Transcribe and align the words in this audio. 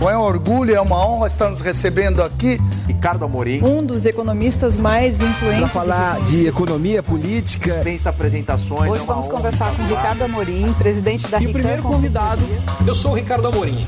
Bom, 0.00 0.08
é 0.08 0.16
um 0.16 0.22
orgulho, 0.22 0.74
é 0.74 0.80
uma 0.80 1.06
honra 1.06 1.26
estar 1.26 1.50
nos 1.50 1.60
recebendo 1.60 2.22
aqui. 2.22 2.58
Ricardo 2.86 3.22
Amorim. 3.22 3.62
Um 3.62 3.84
dos 3.84 4.06
economistas 4.06 4.74
mais 4.78 5.20
influentes. 5.20 5.60
Para 5.60 5.68
falar 5.68 6.24
de 6.24 6.48
economia 6.48 7.02
política. 7.02 7.70
Dispensa 7.70 8.08
apresentações. 8.08 8.90
Hoje 8.90 9.02
é 9.02 9.06
vamos 9.06 9.28
conversar 9.28 9.76
com 9.76 9.82
Ricardo 9.82 10.24
Amorim, 10.24 10.72
presidente 10.72 11.28
da 11.28 11.38
E 11.38 11.48
o 11.48 11.52
primeiro 11.52 11.82
convidado, 11.82 12.40
eu 12.88 12.94
sou 12.94 13.10
o 13.10 13.14
Ricardo 13.14 13.46
Amorim. 13.48 13.86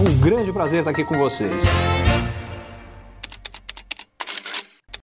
Um 0.00 0.20
grande 0.20 0.52
prazer 0.52 0.78
estar 0.78 0.92
aqui 0.92 1.02
com 1.02 1.18
vocês. 1.18 1.64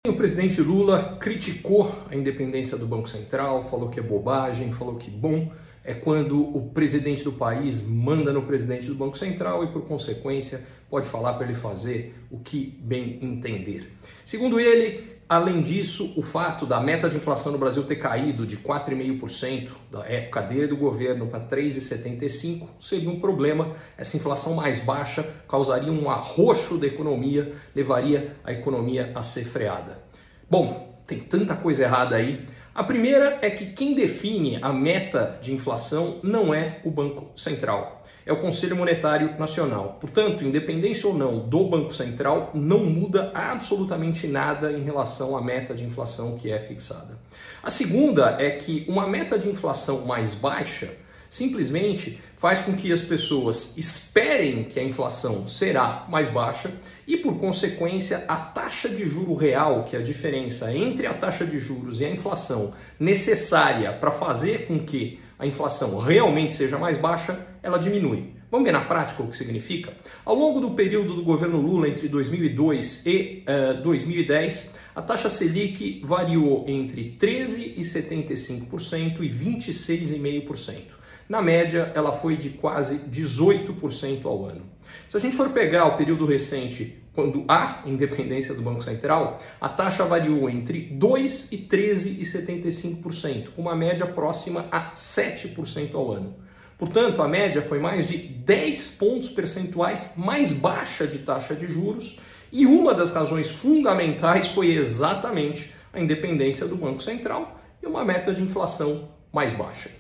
O 0.05 0.15
presidente 0.15 0.61
Lula 0.61 1.17
criticou 1.21 1.95
a 2.11 2.17
independência 2.17 2.77
do 2.77 2.89
Banco 2.89 3.09
Central, 3.09 3.63
falou 3.63 3.89
que 3.89 4.01
é 4.01 4.03
bobagem, 4.03 4.73
falou 4.73 4.97
que 4.97 5.13
bom 5.13 5.49
é 5.91 5.95
quando 5.95 6.41
o 6.57 6.71
presidente 6.71 7.25
do 7.25 7.33
país 7.33 7.83
manda 7.83 8.33
no 8.33 8.43
presidente 8.43 8.87
do 8.87 8.95
Banco 8.95 9.19
Central 9.19 9.65
e, 9.65 9.67
por 9.67 9.83
consequência, 9.83 10.65
pode 10.89 11.09
falar 11.09 11.35
para 11.35 11.47
ele 11.47 11.55
fazer 11.55 12.15
o 12.31 12.39
que 12.39 12.79
bem 12.81 13.19
entender. 13.21 13.93
Segundo 14.25 14.61
ele, 14.61 15.19
além 15.29 15.61
disso, 15.61 16.15
o 16.17 16.23
fato 16.23 16.65
da 16.65 16.79
meta 16.79 17.09
de 17.09 17.17
inflação 17.17 17.51
no 17.51 17.59
Brasil 17.59 17.83
ter 17.83 17.97
caído 17.97 18.47
de 18.47 18.57
4,5% 18.57 19.71
da 19.91 20.07
época 20.07 20.43
dele 20.43 20.69
do 20.69 20.77
governo 20.77 21.27
para 21.27 21.41
3,75% 21.41 22.69
seria 22.79 23.11
um 23.11 23.19
problema. 23.19 23.75
Essa 23.99 24.17
inflação 24.17 24.55
mais 24.55 24.79
baixa 24.79 25.29
causaria 25.49 25.93
um 25.93 26.09
arroxo 26.09 26.79
da 26.79 26.87
economia, 26.87 27.53
levaria 27.75 28.37
a 28.45 28.53
economia 28.53 29.11
a 29.13 29.25
ser 29.25 29.45
freada. 29.45 30.01
Bom, 30.49 30.90
tem 31.11 31.19
tanta 31.19 31.57
coisa 31.57 31.83
errada 31.83 32.15
aí. 32.15 32.47
A 32.73 32.85
primeira 32.85 33.39
é 33.43 33.51
que 33.51 33.67
quem 33.67 33.95
define 33.95 34.61
a 34.63 34.73
meta 34.73 35.39
de 35.43 35.53
inflação 35.53 36.21
não 36.23 36.55
é 36.55 36.81
o 36.85 36.91
Banco 36.91 37.33
Central, 37.35 38.05
é 38.25 38.33
o 38.33 38.37
Conselho 38.37 38.77
Monetário 38.77 39.37
Nacional. 39.37 39.99
Portanto, 40.01 40.45
independência 40.45 41.09
ou 41.09 41.15
não 41.15 41.41
do 41.41 41.65
Banco 41.69 41.93
Central, 41.93 42.53
não 42.55 42.87
muda 42.87 43.33
absolutamente 43.35 44.29
nada 44.29 44.71
em 44.71 44.83
relação 44.83 45.37
à 45.37 45.43
meta 45.43 45.75
de 45.75 45.85
inflação 45.85 46.37
que 46.37 46.51
é 46.51 46.61
fixada. 46.61 47.19
A 47.61 47.71
segunda 47.71 48.37
é 48.39 48.51
que 48.51 48.85
uma 48.89 49.09
meta 49.09 49.37
de 49.37 49.49
inflação 49.49 50.07
mais 50.07 50.33
baixa 50.33 50.95
simplesmente 51.31 52.21
faz 52.37 52.59
com 52.59 52.75
que 52.75 52.93
as 52.93 53.01
pessoas 53.01 53.79
esperem 53.79 54.65
que 54.65 54.81
a 54.81 54.85
inflação 54.85 55.47
será 55.47 56.05
mais 56.09 56.29
baixa 56.29 56.73
e, 57.07 57.17
por 57.17 57.39
consequência, 57.39 58.25
a 58.27 58.37
taxa 58.37 58.89
de 58.89 59.07
juro 59.07 59.35
real, 59.35 59.85
que 59.85 59.95
é 59.95 60.01
a 60.01 60.03
diferença 60.03 60.75
entre 60.75 61.07
a 61.07 61.15
taxa 61.15 61.47
de 61.47 61.59
juros 61.59 62.01
e 62.01 62.05
a 62.05 62.11
inflação 62.11 62.75
necessária 62.99 63.93
para 63.93 64.11
fazer 64.11 64.67
com 64.67 64.81
que 64.81 65.21
a 65.39 65.47
inflação 65.47 65.99
realmente 65.99 66.53
seja 66.53 66.77
mais 66.77 66.99
baixa, 66.99 67.47
ela 67.63 67.79
diminui. 67.79 68.35
Vamos 68.51 68.67
ver 68.67 68.73
na 68.73 68.81
prática 68.81 69.23
o 69.23 69.29
que 69.29 69.37
significa? 69.37 69.95
Ao 70.25 70.35
longo 70.35 70.61
do 70.61 70.73
período 70.73 71.15
do 71.15 71.23
governo 71.23 71.61
Lula, 71.61 71.89
entre 71.89 72.09
2002 72.09 73.07
e 73.07 73.45
uh, 73.47 73.81
2010, 73.81 74.75
a 74.97 75.01
taxa 75.01 75.29
Selic 75.29 76.03
variou 76.05 76.65
entre 76.67 77.17
13,75% 77.19 79.21
e 79.21 79.29
26,5%. 79.29 80.99
Na 81.31 81.41
média, 81.41 81.93
ela 81.95 82.11
foi 82.11 82.37
de 82.37 82.51
quase 82.51 83.03
18% 83.09 84.25
ao 84.25 84.47
ano. 84.47 84.63
Se 85.09 85.17
a 85.17 85.21
gente 85.21 85.37
for 85.37 85.51
pegar 85.51 85.87
o 85.87 85.97
período 85.97 86.27
recente, 86.27 87.01
quando 87.13 87.45
há 87.47 87.85
independência 87.87 88.53
do 88.53 88.61
Banco 88.61 88.83
Central, 88.83 89.39
a 89.61 89.69
taxa 89.69 90.05
variou 90.05 90.51
entre 90.51 90.81
2 90.81 91.53
e 91.53 91.59
13,75%, 91.59 93.51
com 93.51 93.63
uma 93.63 93.77
média 93.77 94.07
próxima 94.07 94.67
a 94.73 94.91
7% 94.93 95.95
ao 95.95 96.11
ano. 96.11 96.35
Portanto, 96.77 97.23
a 97.23 97.29
média 97.29 97.63
foi 97.63 97.79
mais 97.79 98.05
de 98.05 98.19
10 98.19 98.97
pontos 98.97 99.29
percentuais 99.29 100.15
mais 100.17 100.53
baixa 100.53 101.07
de 101.07 101.21
taxa 101.21 101.55
de 101.55 101.69
juros, 101.69 102.19
e 102.51 102.67
uma 102.67 102.93
das 102.93 103.13
razões 103.13 103.53
fundamentais 103.53 104.49
foi 104.49 104.73
exatamente 104.73 105.73
a 105.93 106.01
independência 106.01 106.67
do 106.67 106.75
Banco 106.75 107.01
Central 107.01 107.61
e 107.81 107.87
uma 107.87 108.05
meta 108.05 108.35
de 108.35 108.43
inflação 108.43 109.20
mais 109.33 109.53
baixa. 109.53 109.91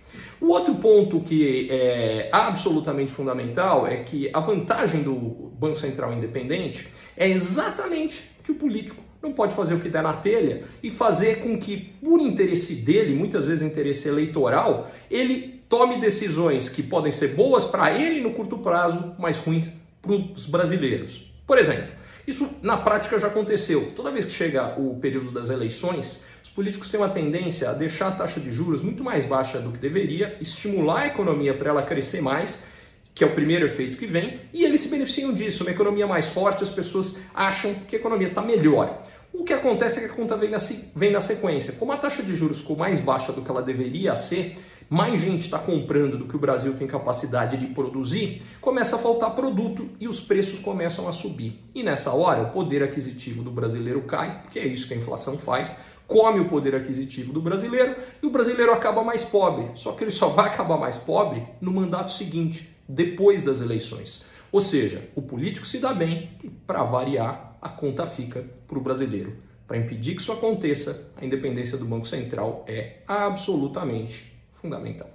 O 0.40 0.48
outro 0.48 0.74
ponto 0.76 1.20
que 1.20 1.68
é 1.70 2.28
absolutamente 2.32 3.12
fundamental 3.12 3.86
é 3.86 3.98
que 3.98 4.30
a 4.32 4.40
vantagem 4.40 5.02
do 5.02 5.14
Banco 5.58 5.76
Central 5.76 6.12
independente 6.12 6.88
é 7.16 7.28
exatamente 7.28 8.24
que 8.42 8.50
o 8.50 8.54
político 8.54 9.02
não 9.22 9.32
pode 9.32 9.54
fazer 9.54 9.74
o 9.74 9.80
que 9.80 9.88
der 9.88 10.02
na 10.02 10.14
telha 10.14 10.64
e 10.82 10.90
fazer 10.90 11.40
com 11.40 11.58
que, 11.58 11.76
por 11.76 12.20
interesse 12.20 12.76
dele, 12.76 13.14
muitas 13.14 13.44
vezes 13.44 13.62
interesse 13.62 14.08
eleitoral, 14.08 14.90
ele 15.10 15.62
tome 15.68 16.00
decisões 16.00 16.68
que 16.68 16.82
podem 16.82 17.12
ser 17.12 17.28
boas 17.34 17.66
para 17.66 17.92
ele 17.92 18.20
no 18.20 18.32
curto 18.32 18.58
prazo, 18.58 19.14
mas 19.18 19.38
ruins 19.38 19.70
para 20.00 20.12
os 20.12 20.46
brasileiros. 20.46 21.30
Por 21.46 21.58
exemplo, 21.58 21.99
isso 22.30 22.48
na 22.62 22.76
prática 22.76 23.18
já 23.18 23.26
aconteceu. 23.26 23.92
Toda 23.94 24.10
vez 24.10 24.24
que 24.24 24.32
chega 24.32 24.74
o 24.80 24.98
período 24.98 25.30
das 25.30 25.50
eleições, 25.50 26.24
os 26.42 26.48
políticos 26.48 26.88
têm 26.88 26.98
uma 26.98 27.08
tendência 27.08 27.70
a 27.70 27.72
deixar 27.72 28.08
a 28.08 28.12
taxa 28.12 28.40
de 28.40 28.50
juros 28.52 28.82
muito 28.82 29.04
mais 29.04 29.24
baixa 29.24 29.60
do 29.60 29.70
que 29.70 29.78
deveria, 29.78 30.36
estimular 30.40 31.02
a 31.02 31.06
economia 31.06 31.52
para 31.52 31.70
ela 31.70 31.82
crescer 31.82 32.20
mais, 32.20 32.68
que 33.14 33.24
é 33.24 33.26
o 33.26 33.34
primeiro 33.34 33.64
efeito 33.64 33.98
que 33.98 34.06
vem, 34.06 34.40
e 34.54 34.64
eles 34.64 34.80
se 34.80 34.88
beneficiam 34.88 35.32
disso. 35.32 35.64
Uma 35.64 35.72
economia 35.72 36.06
mais 36.06 36.28
forte, 36.28 36.62
as 36.62 36.70
pessoas 36.70 37.18
acham 37.34 37.74
que 37.86 37.96
a 37.96 37.98
economia 37.98 38.28
está 38.28 38.40
melhor. 38.40 39.02
O 39.32 39.44
que 39.44 39.52
acontece 39.52 39.98
é 39.98 40.02
que 40.02 40.12
a 40.12 40.14
conta 40.14 40.36
vem 40.36 40.50
na, 40.50 40.58
vem 40.94 41.12
na 41.12 41.20
sequência. 41.20 41.74
Como 41.74 41.92
a 41.92 41.96
taxa 41.96 42.22
de 42.22 42.34
juros 42.34 42.60
ficou 42.60 42.76
mais 42.76 42.98
baixa 42.98 43.32
do 43.32 43.42
que 43.42 43.50
ela 43.50 43.62
deveria 43.62 44.16
ser, 44.16 44.56
mais 44.88 45.20
gente 45.20 45.42
está 45.42 45.58
comprando 45.58 46.18
do 46.18 46.26
que 46.26 46.34
o 46.34 46.38
Brasil 46.38 46.74
tem 46.74 46.86
capacidade 46.86 47.56
de 47.56 47.66
produzir, 47.66 48.42
começa 48.60 48.96
a 48.96 48.98
faltar 48.98 49.36
produto 49.36 49.88
e 50.00 50.08
os 50.08 50.18
preços 50.18 50.58
começam 50.58 51.06
a 51.06 51.12
subir. 51.12 51.62
E 51.72 51.82
nessa 51.82 52.12
hora, 52.12 52.42
o 52.42 52.50
poder 52.50 52.82
aquisitivo 52.82 53.44
do 53.44 53.52
brasileiro 53.52 54.02
cai, 54.02 54.42
porque 54.42 54.58
é 54.58 54.66
isso 54.66 54.88
que 54.88 54.94
a 54.94 54.96
inflação 54.96 55.38
faz, 55.38 55.76
come 56.08 56.40
o 56.40 56.48
poder 56.48 56.74
aquisitivo 56.74 57.32
do 57.32 57.40
brasileiro 57.40 57.94
e 58.20 58.26
o 58.26 58.30
brasileiro 58.30 58.72
acaba 58.72 59.04
mais 59.04 59.24
pobre. 59.24 59.70
Só 59.76 59.92
que 59.92 60.02
ele 60.02 60.10
só 60.10 60.26
vai 60.26 60.46
acabar 60.46 60.76
mais 60.76 60.96
pobre 60.96 61.46
no 61.60 61.70
mandato 61.70 62.10
seguinte, 62.10 62.68
depois 62.88 63.42
das 63.42 63.60
eleições. 63.60 64.26
Ou 64.52 64.60
seja, 64.60 65.08
o 65.14 65.22
político 65.22 65.66
se 65.66 65.78
dá 65.78 65.92
bem 65.92 66.30
e, 66.42 66.48
para 66.48 66.82
variar, 66.82 67.56
a 67.62 67.68
conta 67.68 68.06
fica 68.06 68.44
para 68.66 68.78
o 68.78 68.80
brasileiro. 68.80 69.36
Para 69.66 69.78
impedir 69.78 70.16
que 70.16 70.20
isso 70.20 70.32
aconteça, 70.32 71.12
a 71.16 71.24
independência 71.24 71.78
do 71.78 71.84
Banco 71.84 72.06
Central 72.06 72.64
é 72.66 73.02
absolutamente 73.06 74.32
fundamental. 74.50 75.08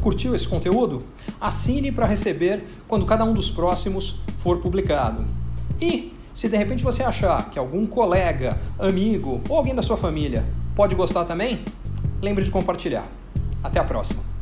Curtiu 0.00 0.34
esse 0.34 0.48
conteúdo? 0.48 1.04
Assine 1.40 1.92
para 1.92 2.06
receber 2.06 2.64
quando 2.88 3.04
cada 3.04 3.24
um 3.24 3.34
dos 3.34 3.50
próximos 3.50 4.20
for 4.38 4.60
publicado. 4.60 5.26
E 5.80 6.14
se 6.32 6.48
de 6.48 6.56
repente 6.56 6.82
você 6.82 7.02
achar 7.02 7.50
que 7.50 7.58
algum 7.58 7.86
colega, 7.86 8.58
amigo 8.78 9.42
ou 9.48 9.56
alguém 9.56 9.74
da 9.74 9.82
sua 9.82 9.96
família 9.96 10.44
pode 10.74 10.94
gostar 10.94 11.24
também, 11.24 11.64
lembre 12.26 12.44
de 12.44 12.50
compartilhar. 12.50 13.06
Até 13.62 13.78
a 13.78 13.84
próxima! 13.84 14.35